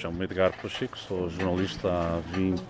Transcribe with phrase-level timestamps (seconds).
[0.00, 2.62] Chamo-me Edgar Pacheco, sou jornalista há 20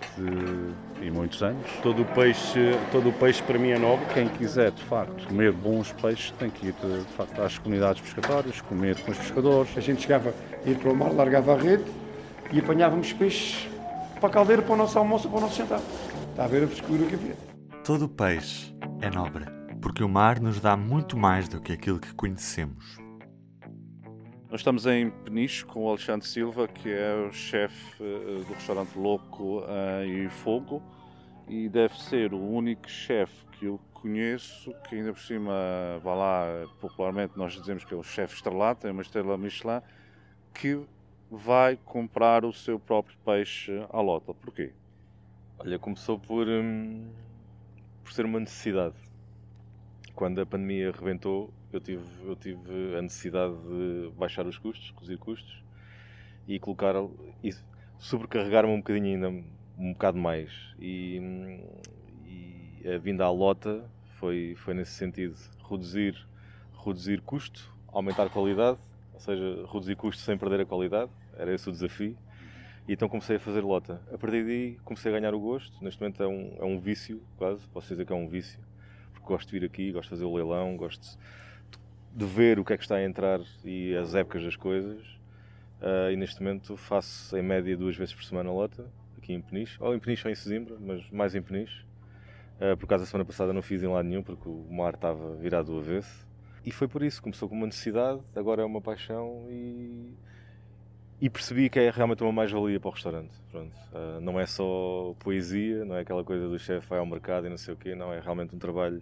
[1.01, 1.69] e muitos anos.
[1.83, 4.05] Todo o peixe, todo o peixe para mim é nobre.
[4.13, 8.61] Quem quiser, de facto, comer bons peixes tem que ir, de facto, às comunidades pescatórias,
[8.61, 9.77] comer com os pescadores.
[9.77, 10.33] A gente chegava,
[10.65, 11.83] ia para o mar, largava a rede
[12.51, 13.67] e apanhávamos peixes
[14.21, 15.81] para a caldeira, para o nosso almoço, para o nosso jantar.
[16.29, 17.35] Está a ver a frescura que havia.
[17.83, 19.45] Todo o peixe é nobre,
[19.81, 23.06] porque o mar nos dá muito mais do que aquilo que conhecemos.
[24.49, 28.97] Nós estamos em Peniche com o Alexandre Silva, que é o chefe eh, do restaurante
[28.97, 30.81] Louco uh, e Fogo,
[31.49, 35.51] e deve ser o único chefe que eu conheço que ainda por cima,
[36.01, 39.81] vá lá, popularmente nós dizemos que é o chefe estrelado, tem uma estrela Michelin,
[40.53, 40.81] que
[41.29, 44.33] vai comprar o seu próprio peixe à lota.
[44.33, 44.71] Porquê?
[45.59, 47.05] Olha, começou por, hum,
[48.01, 48.95] por ser uma necessidade.
[50.17, 55.17] Quando a pandemia rebentou, eu tive, eu tive a necessidade de baixar os custos, reduzir
[55.19, 55.63] custos
[56.47, 56.95] e colocar
[57.43, 57.53] e
[57.99, 59.29] sobrecarregar-me um bocadinho ainda,
[59.77, 60.51] um bocado mais.
[60.79, 61.21] E,
[62.25, 65.35] e a vinda à lota foi, foi nesse sentido,
[65.69, 66.15] reduzir,
[66.83, 68.79] reduzir custo, aumentar qualidade,
[69.13, 72.17] ou seja, reduzir custo sem perder a qualidade, era esse o desafio.
[72.87, 74.01] E então comecei a fazer lota.
[74.11, 75.77] A partir daí comecei a ganhar o gosto.
[75.83, 78.65] Neste momento é um, é um vício, quase, posso dizer que é um vício.
[79.27, 81.19] Gosto de vir aqui, gosto de fazer o leilão, gosto
[82.15, 85.05] de ver o que é que está a entrar e as épocas das coisas.
[85.81, 89.77] Uh, e neste momento faço em média duas vezes por semana lota, aqui em Peniche,
[89.79, 91.85] ou em Peniche ou em Sesimbra, mas mais em Peniche.
[92.59, 95.35] Uh, por causa da semana passada não fiz em lado nenhum porque o mar estava
[95.35, 96.25] virado do avesso.
[96.65, 100.13] E foi por isso, começou com uma necessidade, agora é uma paixão e,
[101.19, 103.31] e percebi que é realmente uma mais-valia para o restaurante.
[103.51, 103.73] Pronto.
[103.91, 107.49] Uh, não é só poesia, não é aquela coisa do chefe vai ao mercado e
[107.49, 109.01] não sei o quê, não, é realmente um trabalho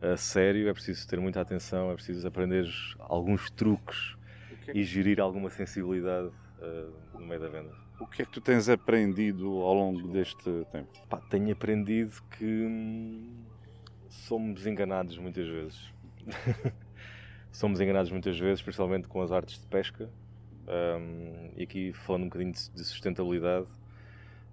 [0.00, 2.66] a sério, é preciso ter muita atenção, é preciso aprender
[3.00, 4.14] alguns truques
[4.52, 4.78] é que...
[4.78, 7.72] e gerir alguma sensibilidade uh, no meio da venda.
[7.98, 10.88] O que é que tu tens aprendido ao longo deste tempo?
[11.08, 13.42] Pá, tenho aprendido que hum,
[14.08, 15.92] somos enganados muitas vezes.
[17.50, 20.08] somos enganados muitas vezes, principalmente com as artes de pesca.
[20.68, 23.66] Um, e aqui falando um bocadinho de sustentabilidade,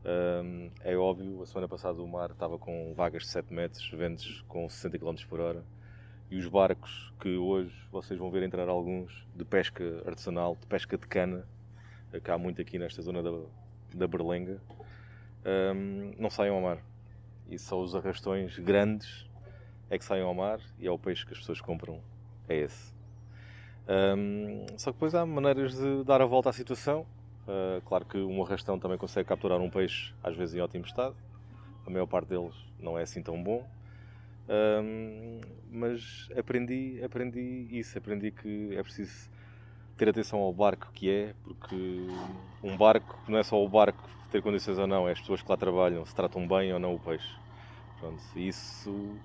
[0.05, 4.41] um, é óbvio, a semana passada o mar estava com vagas de 7 metros, ventos
[4.47, 5.63] com 60 km por hora.
[6.31, 10.97] E os barcos que hoje vocês vão ver entrar alguns de pesca artesanal, de pesca
[10.97, 11.45] de cana,
[12.23, 13.31] que há muito aqui nesta zona da,
[13.93, 14.61] da Berlenga,
[15.75, 16.79] um, não saem ao mar.
[17.49, 19.29] E só os arrastões grandes
[19.89, 22.01] é que saem ao mar e é o peixe que as pessoas compram.
[22.47, 22.94] É esse.
[23.87, 27.05] Um, só que depois há maneiras de dar a volta à situação
[27.45, 31.15] Uh, claro que um arrastão também consegue capturar um peixe, às vezes em ótimo estado.
[31.85, 33.67] A maior parte deles não é assim tão bom.
[34.47, 35.41] Uh,
[35.71, 39.29] mas aprendi, aprendi isso, aprendi que é preciso
[39.95, 42.07] ter atenção ao barco que é, porque
[42.63, 45.49] um barco não é só o barco ter condições ou não, é as pessoas que
[45.49, 47.29] lá trabalham, se tratam bem ou não o peixe.
[47.99, 49.15] Pronto, isso,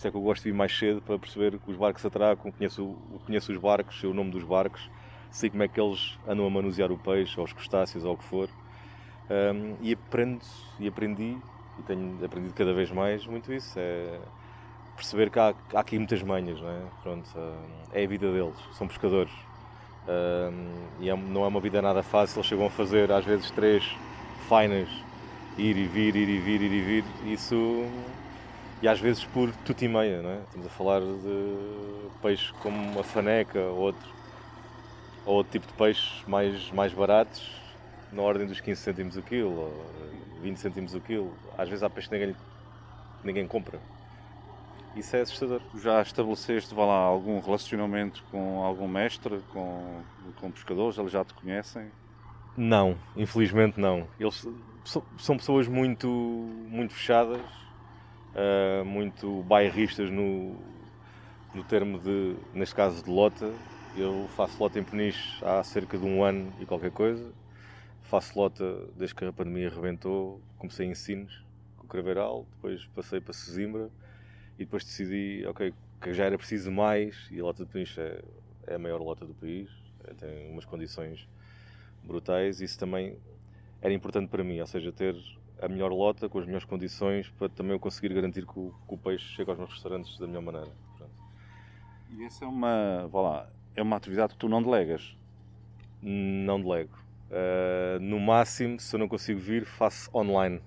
[0.00, 2.50] isso é que eu gosto de ir mais cedo para perceber que os barcos atracam,
[2.50, 2.96] conheço,
[3.26, 4.88] conheço os barcos, sei o nome dos barcos,
[5.30, 8.16] sei como é que eles andam a manusear o peixe, ou os crustáceos, ou o
[8.16, 8.48] que for.
[9.28, 10.40] Um, e aprendo,
[10.78, 11.36] e aprendi,
[11.78, 14.18] e tenho aprendido cada vez mais muito isso, é
[14.96, 16.80] perceber que há, há aqui muitas manhas, não é?
[17.02, 17.28] Pronto,
[17.92, 19.32] é a vida deles, são pescadores.
[20.08, 23.50] Um, e é, não é uma vida nada fácil, eles chegam a fazer às vezes
[23.50, 23.84] três
[24.48, 24.88] fainas,
[25.58, 27.84] ir e vir, ir e vir, ir e vir, isso
[28.82, 30.38] e às vezes por tudo e meia, não é?
[30.40, 34.20] Estamos a falar de peixes como uma faneca, outro
[35.26, 37.50] ou outro tipo de peixes mais, mais baratos,
[38.12, 41.32] na ordem dos 15 cêntimos o quilo, ou 20 cêntimos o quilo.
[41.56, 42.36] Às vezes há peixe que ninguém,
[43.22, 43.78] ninguém compra.
[44.96, 45.60] Isso é assustador.
[45.80, 50.02] Já estabeleceste, vá lá, algum relacionamento com algum mestre, com,
[50.40, 50.98] com pescadores?
[50.98, 51.90] Eles já te conhecem?
[52.56, 54.08] Não, infelizmente não.
[54.18, 54.48] Eles
[54.84, 57.40] são, são pessoas muito, muito fechadas,
[58.34, 60.56] uh, muito bairristas no,
[61.54, 63.52] no termo de, neste caso, de lota,
[63.96, 67.32] eu faço lota em Peniche há cerca de um ano e qualquer coisa.
[68.02, 70.40] Faço lota desde que a pandemia arrebentou.
[70.58, 71.32] Comecei em Sines,
[71.76, 73.90] com o Craveiral, depois passei para Sesimbra
[74.58, 78.22] e depois decidi, ok, que já era preciso mais e a lota de Peniche é,
[78.66, 79.68] é a maior lota do país,
[80.04, 81.28] é, tem umas condições
[82.04, 82.60] brutais.
[82.60, 83.16] Isso também
[83.82, 85.16] era importante para mim, ou seja, ter
[85.60, 88.94] a melhor lota com as melhores condições para também eu conseguir garantir que o, que
[88.94, 90.70] o peixe chega aos meus restaurantes da melhor maneira.
[92.12, 95.16] E essa é uma, vá lá, é uma atividade que tu não delegas?
[96.02, 96.98] Não delego.
[97.30, 100.60] Uh, no máximo, se eu não consigo vir, faço online.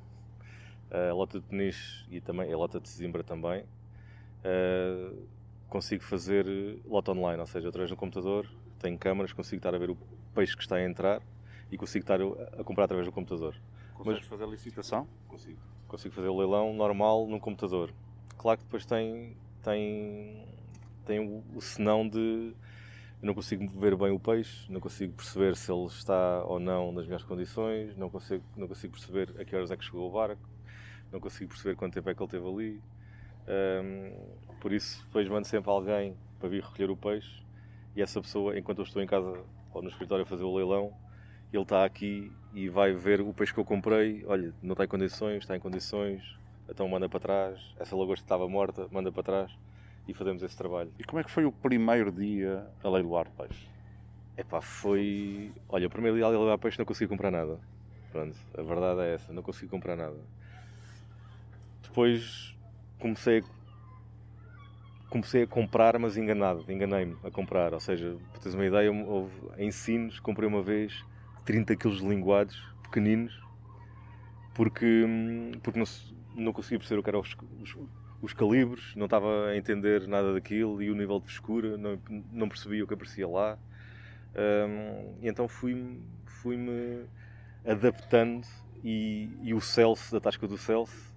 [0.89, 3.63] Uh, a lota de Peniche e também a lota de Zimbra também.
[4.45, 5.27] Uh,
[5.67, 6.45] consigo fazer
[6.85, 8.47] lota online, ou seja, através do computador,
[8.79, 9.97] tenho câmaras, consigo estar a ver o
[10.33, 11.21] peixe que está a entrar
[11.71, 12.19] e consigo estar
[12.59, 13.55] a comprar através do computador.
[13.93, 15.07] Consegues Mas, fazer licitação?
[15.27, 15.59] Consigo.
[15.87, 17.91] Consigo fazer o leilão normal num computador.
[18.37, 20.45] Claro que depois tem, tem,
[21.05, 22.53] tem o, o senão de
[23.23, 26.91] eu não consigo ver bem o peixe, não consigo perceber se ele está ou não
[26.91, 30.11] nas minhas condições, não consigo, não consigo perceber a que horas é que chegou o
[30.11, 30.41] barco,
[31.09, 32.81] não consigo perceber quanto tempo é que ele teve ali.
[33.47, 37.41] Um, por isso, depois mando sempre alguém para vir recolher o peixe
[37.95, 39.41] e essa pessoa, enquanto eu estou em casa
[39.73, 40.93] ou no escritório a fazer o leilão,
[41.55, 44.23] ele está aqui e vai ver o peixe que eu comprei.
[44.25, 46.21] Olha, não está em condições, está em condições,
[46.67, 47.59] então manda para trás.
[47.79, 49.51] Essa lagosta estava morta, manda para trás
[50.07, 50.91] e fazemos esse trabalho.
[50.97, 53.67] E como é que foi o primeiro dia a leiloar peixe?
[54.35, 55.51] Epá, foi...
[55.69, 57.59] Olha, o primeiro dia a leiloar peixe não consegui comprar nada.
[58.11, 60.17] Pronto, a verdade é essa, não consegui comprar nada.
[61.83, 62.55] Depois
[62.99, 63.43] comecei a...
[65.09, 67.73] comecei a comprar, mas enganado, enganei-me a comprar.
[67.73, 71.03] Ou seja, para teres uma ideia, houve ensinos, comprei uma vez
[71.45, 73.41] 30 kg de linguados, pequeninos,
[74.53, 75.85] porque, hum, porque não,
[76.35, 77.75] não conseguia perceber o que eram os, os
[78.23, 81.99] os calibres, não estava a entender nada daquilo e o nível de frescura, não,
[82.31, 83.57] não percebia o que aparecia lá.
[84.33, 86.57] Um, e então fui-me fui
[87.65, 88.47] adaptando
[88.81, 91.13] e, e, o Celso, da Tasca do Celso,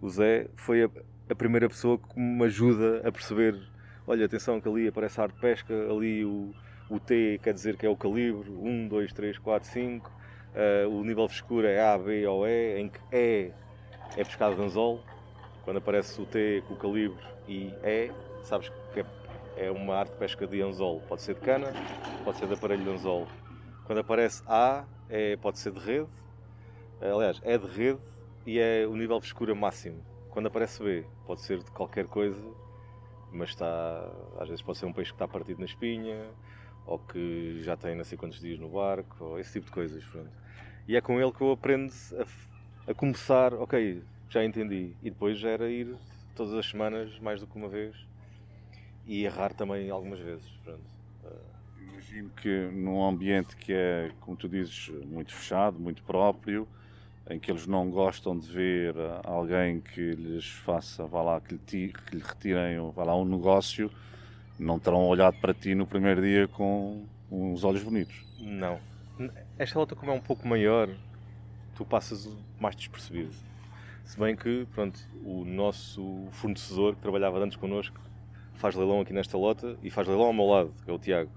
[0.00, 0.90] o Zé, foi a,
[1.30, 3.56] a, primeira pessoa que me ajuda a perceber
[4.06, 6.52] olha, atenção que ali aparece a arte de pesca, ali o,
[6.90, 11.04] o T quer dizer que é o calibre, 1, 2, 3, 4, 5, uh, o
[11.04, 13.52] nível de frescura é A, B ou E, em que E
[14.16, 15.02] é pescado de anzol,
[15.64, 18.10] quando aparece o T com o calibre e E,
[18.42, 19.04] sabes que
[19.56, 21.02] é uma arte de pesca de anzol.
[21.08, 21.72] Pode ser de cana,
[22.24, 23.26] pode ser de aparelho de anzol.
[23.84, 26.08] Quando aparece A, é, pode ser de rede,
[27.00, 27.98] aliás, é de rede
[28.46, 30.04] e é o nível de escura máximo.
[30.30, 32.42] Quando aparece B, pode ser de qualquer coisa,
[33.32, 36.30] mas está, às vezes pode ser um peixe que está partido na espinha,
[36.88, 40.02] ou que já tem não sei quantos dias no barco, ou esse tipo de coisas.
[40.04, 40.30] Pronto.
[40.88, 44.94] E é com ele que eu aprendo a, a começar, ok, já entendi.
[45.02, 45.94] E depois era ir
[46.34, 47.94] todas as semanas, mais do que uma vez,
[49.06, 50.48] e errar também algumas vezes.
[50.64, 50.80] Pronto.
[51.78, 56.66] Imagino que num ambiente que é, como tu dizes, muito fechado, muito próprio,
[57.28, 58.94] em que eles não gostam de ver
[59.24, 63.90] alguém que lhes faça, vá lá, que lhe, que lhe retirem, vá lá, um negócio,
[64.58, 68.24] não terão olhado para ti no primeiro dia com uns olhos bonitos.
[68.38, 68.78] Não.
[69.58, 70.88] Esta lota, como é um pouco maior,
[71.74, 72.28] tu passas
[72.58, 73.32] mais despercebido.
[74.04, 78.00] Se bem que, pronto, o nosso fornecedor que trabalhava antes connosco
[78.54, 81.30] faz leilão aqui nesta lota e faz leilão ao meu lado, que é o Tiago.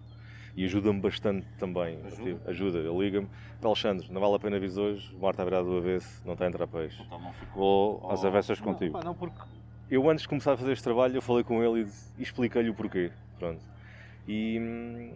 [0.55, 1.99] E ajuda-me bastante também.
[2.05, 2.49] Ajuda?
[2.49, 2.79] Ajuda.
[2.79, 3.27] Ele liga-me.
[3.63, 6.45] Alexandre, não vale a pena vir hoje, o mar está virado do avesso, não está
[6.45, 7.01] a entrar peixe.
[7.03, 8.97] Então não ficou às avessas não, contigo?
[8.97, 9.39] Não, não, porque
[9.91, 11.85] eu antes de começar a fazer este trabalho, eu falei com ele
[12.17, 13.11] e, expliquei-lhe o porquê.
[13.37, 13.59] Pronto.
[14.25, 15.11] E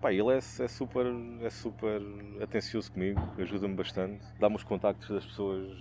[0.00, 1.06] pá, ele é, é, super,
[1.42, 2.00] é super
[2.40, 5.78] atencioso comigo, ajuda-me bastante, dá-me os contactos das pessoas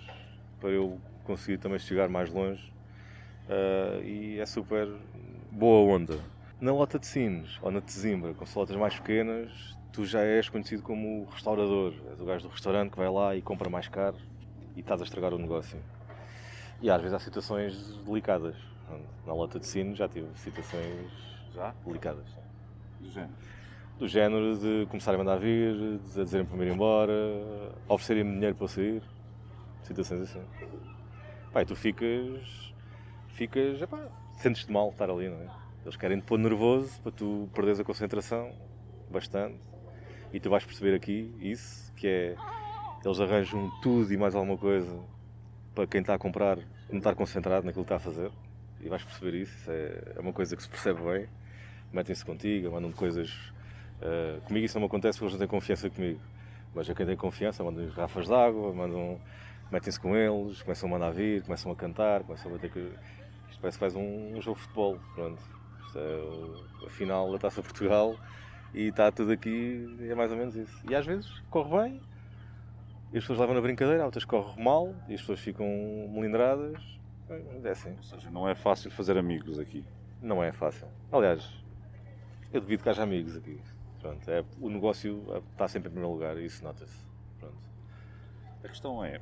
[0.59, 2.71] para eu conseguir também chegar mais longe
[3.47, 4.89] uh, e é super
[5.49, 6.19] boa onda.
[6.59, 10.83] Na Lota de Sines ou na Tesimbra, com lotas mais pequenas, tu já és conhecido
[10.83, 14.17] como restaurador, és o gajo do restaurante que vai lá e compra mais caro
[14.75, 15.79] e estás a estragar o negócio.
[16.81, 18.55] E às vezes há situações delicadas.
[19.25, 21.11] Na Lota de Sines já tive situações
[21.53, 21.73] já?
[21.85, 22.25] delicadas.
[22.99, 23.33] Do género?
[23.99, 27.13] Do género de começarem a mandar vir, de dizerem para me ir embora,
[27.87, 29.03] oferecerem-me dinheiro para eu sair
[29.83, 30.41] situações assim.
[31.55, 32.73] E tu ficas.
[33.29, 33.79] ficas.
[33.79, 34.07] Epá,
[34.37, 35.49] sentes-te mal estar ali, não é?
[35.83, 38.51] Eles querem te pôr nervoso para tu perderes a concentração
[39.09, 39.59] bastante.
[40.33, 42.35] E tu vais perceber aqui isso, que é.
[43.03, 44.99] Eles arranjam tudo e mais alguma coisa
[45.73, 46.57] para quem está a comprar
[46.89, 48.31] não estar concentrado naquilo que está a fazer.
[48.81, 51.27] E vais perceber isso, isso é, é uma coisa que se percebe bem.
[51.93, 53.31] Metem-se contigo, mandam coisas.
[54.01, 56.19] Uh, comigo isso não me acontece porque eles não têm confiança comigo.
[56.73, 59.19] Mas a quem tem confiança mandam garrafas de água, mandam
[59.71, 62.71] metem-se com eles, começam a mandar vir, começam a cantar, começam a bater.
[63.49, 65.41] Isto parece faz um, um jogo de futebol, pronto.
[65.85, 68.17] Isto é a final da Taça Portugal
[68.73, 70.83] e está tudo aqui, é mais ou menos isso.
[70.89, 72.01] E às vezes corre bem,
[73.13, 75.67] e as pessoas levam na brincadeira, outras corre mal, e as pessoas ficam
[76.09, 76.81] melindradas,
[77.63, 77.95] é assim.
[77.97, 79.83] Ou seja, não é fácil fazer amigos aqui.
[80.21, 80.87] Não é fácil.
[81.11, 81.49] Aliás,
[82.53, 83.59] eu devido que haja amigos aqui.
[83.99, 87.11] Pronto, é, o negócio está sempre em primeiro lugar e isso nota-se.
[88.63, 89.19] A questão é,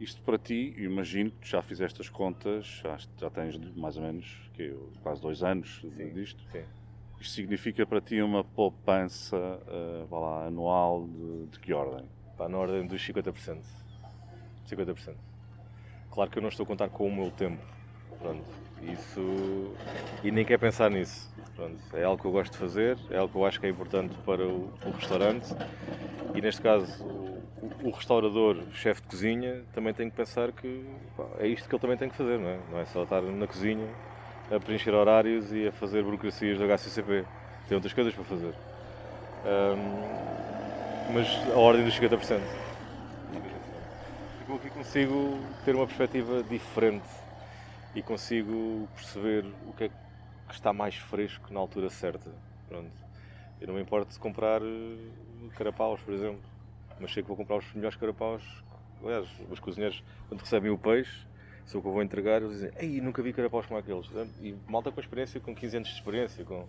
[0.00, 4.50] isto para ti, imagino que já fizeste as contas, já, já tens mais ou menos
[4.52, 6.42] que, quase dois anos sim, disto.
[6.50, 6.64] Sim.
[7.20, 12.04] Isto significa para ti uma poupança uh, lá, anual de, de que ordem?
[12.34, 13.58] Está na ordem dos 50%.
[14.68, 15.14] 50%.
[16.10, 17.62] Claro que eu não estou a contar com o meu tempo.
[18.18, 18.44] Pronto,
[18.82, 19.72] isso.
[20.24, 21.32] E nem quer pensar nisso.
[21.54, 23.68] Pronto, é algo que eu gosto de fazer, é algo que eu acho que é
[23.68, 25.54] importante para o, o restaurante
[26.34, 27.40] E neste caso, o,
[27.84, 30.84] o restaurador, o chefe de cozinha, também tem que pensar que
[31.16, 32.58] pá, é isto que ele também tem que fazer, não é?
[32.72, 33.88] Não é só estar na cozinha
[34.50, 37.24] a preencher horários e a fazer burocracias do HCCP.
[37.68, 38.54] Tem outras coisas para fazer.
[39.44, 40.23] Um,
[41.12, 42.40] mas a ordem dos 50%.
[44.48, 47.08] Eu aqui consigo ter uma perspectiva diferente
[47.94, 52.30] e consigo perceber o que é que está mais fresco na altura certa.
[52.68, 52.90] Pronto.
[53.60, 54.96] Eu não me importo de comprar eh,
[55.56, 56.40] carapaus, por exemplo,
[57.00, 58.42] mas sei que vou comprar os melhores carapaus.
[59.02, 61.26] Aliás, os cozinheiros, quando recebem o peixe,
[61.64, 64.08] se o que eu vou entregar, eles dizem: Ei, nunca vi carapaus como aqueles.
[64.40, 66.44] E malta com experiência, com 15 anos de experiência.
[66.44, 66.66] Com...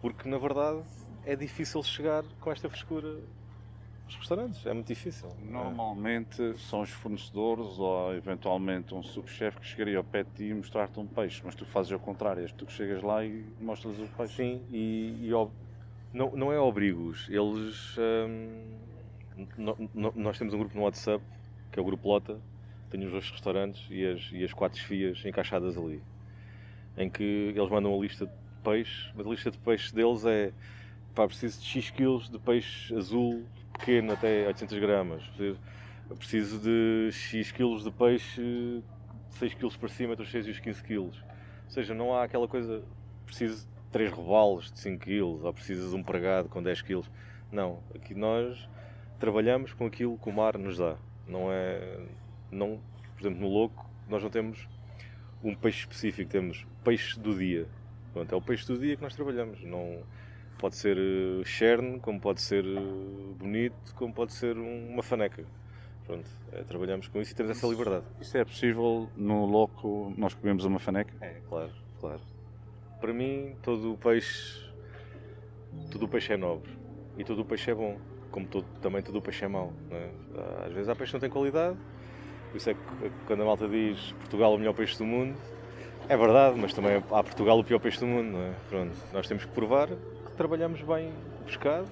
[0.00, 0.82] Porque na verdade
[1.26, 3.18] é difícil chegar com esta frescura
[4.04, 5.28] aos restaurantes, é muito difícil.
[5.42, 10.54] Normalmente são os fornecedores ou eventualmente um subchefe que chegaria ao pé de ti e
[10.54, 13.98] mostrar-te um peixe, mas tu fazes ao contrário, és tu que chegas lá e mostras
[13.98, 14.36] o peixe.
[14.36, 15.30] Sim, e, e
[16.12, 17.96] não, não é obrigos, eles.
[17.98, 18.84] Hum,
[19.58, 21.24] no, no, nós temos um grupo no WhatsApp,
[21.72, 22.40] que é o Grupo Lota,
[22.88, 26.00] tem os dois restaurantes e as, e as quatro esfias encaixadas ali,
[26.96, 30.52] em que eles mandam a lista de peixe, mas a lista de peixe deles é
[31.14, 35.22] pá, preciso de X quilos de peixe azul pequeno até 800 gramas,
[36.16, 38.82] preciso de X quilos de peixe
[39.34, 41.24] 6 quilos para cima entre os 6 e os 15 quilos.
[41.64, 42.82] Ou seja, não há aquela coisa,
[43.26, 47.10] preciso de 3 robalos de 5 quilos ou precisas de um pregado com 10 quilos.
[47.50, 48.68] Não, aqui nós
[49.18, 50.96] trabalhamos com aquilo que o mar nos dá.
[51.26, 52.00] Não é.
[52.50, 52.80] Não,
[53.16, 54.68] por exemplo, no Louco, nós não temos
[55.42, 57.66] um peixe específico, temos peixe do dia.
[58.12, 59.62] Pronto, é o peixe do dia que nós trabalhamos.
[59.64, 60.02] Não,
[60.64, 60.96] pode ser
[61.44, 65.44] cherne, eh, como pode ser eh, bonito, como pode ser uma faneca.
[66.06, 68.06] Pronto, é, trabalhamos com isso e temos essa liberdade.
[68.18, 71.12] Isso é possível no Louco nós comemos uma faneca?
[71.20, 72.20] É, claro, claro.
[72.98, 74.58] Para mim, todo o peixe,
[75.90, 76.70] todo o peixe é nobre
[77.18, 77.98] e todo o peixe é bom
[78.30, 79.70] como todo, também todo o peixe é mau.
[79.90, 80.08] É?
[80.66, 81.76] Às vezes há peixe que não tem qualidade,
[82.50, 82.80] por isso é que
[83.26, 85.36] quando a malta diz Portugal é o melhor peixe do mundo,
[86.08, 88.38] é verdade, mas também há Portugal o pior peixe do mundo.
[88.38, 88.54] É?
[88.70, 89.90] Pronto, nós temos que provar
[90.36, 91.88] trabalhamos bem o pescado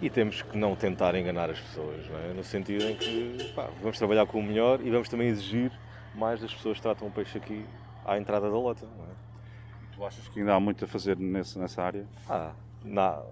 [0.00, 2.34] e temos que não tentar enganar as pessoas, é?
[2.34, 5.72] no sentido em que pá, vamos trabalhar com o melhor e vamos também exigir
[6.14, 7.64] mais das pessoas que tratam o peixe aqui
[8.04, 8.84] à entrada da lota.
[8.84, 9.94] É?
[9.94, 12.06] Tu achas que ainda há muito a fazer nesse, nessa área?
[12.28, 12.52] Ah,
[12.84, 13.22] na,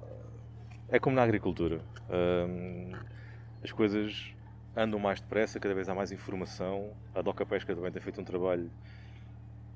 [0.88, 1.80] é como na agricultura.
[3.62, 4.33] as coisas
[4.76, 6.92] andam mais depressa, cada vez há mais informação.
[7.14, 8.71] A Doca Pesca também tem feito um trabalho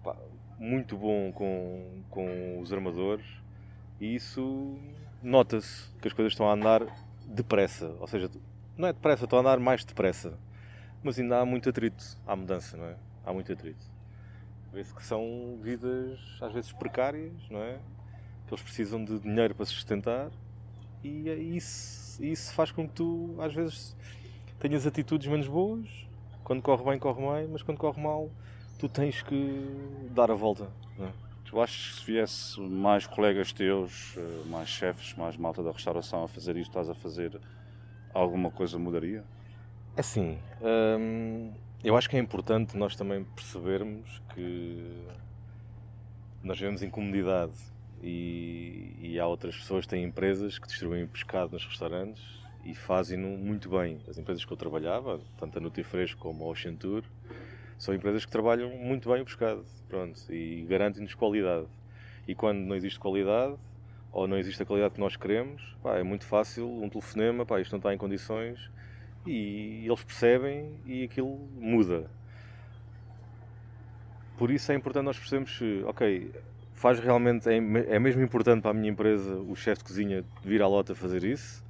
[0.02, 0.16] pá,
[0.58, 3.26] muito bom com, com os armadores
[4.00, 4.76] e isso
[5.22, 6.86] nota-se que as coisas estão a andar
[7.26, 7.94] depressa.
[8.00, 8.30] Ou seja,
[8.76, 10.38] não é depressa, estão a andar mais depressa.
[11.02, 12.96] Mas ainda há muito atrito à mudança, não é?
[13.24, 13.84] Há muito atrito.
[14.72, 17.78] Vê-se que são vidas às vezes precárias, não é?
[18.46, 20.30] Que eles precisam de dinheiro para se sustentar
[21.02, 23.96] e é isso, isso faz com que tu, às vezes,
[24.58, 25.86] tenhas atitudes menos boas.
[26.42, 28.30] Quando corre bem, corre bem, mas quando corre mal,
[28.78, 30.68] tu tens que dar a volta.
[30.98, 31.27] É?
[31.48, 36.22] Tu achas que se viesse mais colegas teus, eh, mais chefes, mais malta da restauração
[36.22, 37.40] a fazer isto, estás a fazer,
[38.12, 39.24] alguma coisa mudaria?
[39.96, 41.50] Assim, hum,
[41.82, 45.06] eu acho que é importante nós também percebermos que
[46.42, 47.56] nós vivemos em comunidade
[48.02, 52.22] e, e há outras pessoas que têm empresas que distribuem pescado nos restaurantes
[52.62, 54.02] e fazem-no muito bem.
[54.06, 57.02] As empresas que eu trabalhava, tanto a Nutrifresco como a Ocean Tour,
[57.78, 61.66] são empresas que trabalham muito bem o pescado pronto, e garantem-nos qualidade.
[62.26, 63.56] E quando não existe qualidade,
[64.12, 67.60] ou não existe a qualidade que nós queremos, pá, é muito fácil um telefonema, pá,
[67.60, 68.70] isto não está em condições,
[69.26, 72.10] e eles percebem e aquilo muda.
[74.36, 76.32] Por isso é importante nós percebermos se, ok,
[76.72, 80.62] faz realmente, é, é mesmo importante para a minha empresa o chefe de cozinha vir
[80.62, 81.64] à lota fazer isso?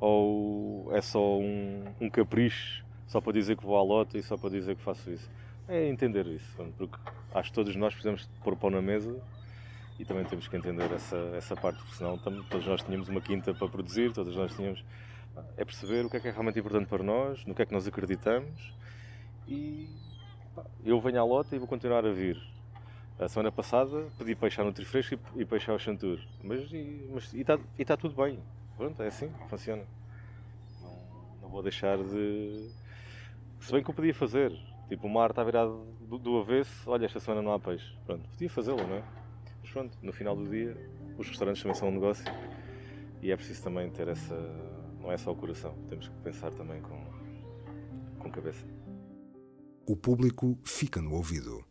[0.00, 4.36] Ou é só um, um capricho só para dizer que vou à lota e só
[4.36, 5.30] para dizer que faço isso?
[5.66, 6.96] É entender isso, porque
[7.34, 9.18] acho que todos nós precisamos pôr pão na mesa
[9.98, 13.54] e também temos que entender essa, essa parte, porque senão todos nós tínhamos uma quinta
[13.54, 14.84] para produzir, todos nós tínhamos.
[15.56, 17.72] É perceber o que é que é realmente importante para nós, no que é que
[17.72, 18.74] nós acreditamos
[19.48, 19.88] e
[20.54, 22.40] pá, eu venho à lota e vou continuar a vir.
[23.18, 26.18] A semana passada pedi peixe à Nutrifresco e, e peixe ao Chantur.
[26.42, 26.72] Mas
[27.32, 28.38] está tá tudo bem.
[28.76, 29.84] Pronto, é assim, funciona.
[30.82, 32.70] Não, não, vou deixar de.
[33.60, 34.52] Se bem que eu podia fazer.
[34.88, 37.96] Tipo, o mar está virado do, do avesso, olha, esta semana não há peixe.
[38.04, 39.04] Pronto, podia fazê-lo, não é?
[39.62, 40.76] Mas pronto, no final do dia,
[41.16, 42.24] os restaurantes também são um negócio
[43.22, 44.34] e é preciso também ter essa.
[45.00, 46.98] Não é só o coração, temos que pensar também com,
[48.18, 48.66] com cabeça.
[49.86, 51.64] O público fica no ouvido.